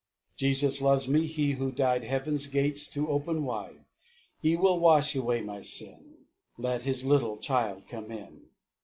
2. 0.37 0.47
"Jesus 0.47 0.81
loves 0.81 1.07
me, 1.07 1.27
He 1.27 1.51
who 1.51 1.71
died 1.71 2.01
Heaven's 2.01 2.47
gate 2.47 2.75
to 2.91 3.07
open 3.09 3.43
wide; 3.43 3.85
He 4.41 4.57
will 4.57 4.79
wash 4.79 5.15
away 5.15 5.41
my 5.43 5.61
sin, 5.61 6.25
Let 6.57 6.81
His 6.81 7.05
little 7.05 7.37
child 7.37 7.83
come 7.87 8.09
in. 8.09 8.47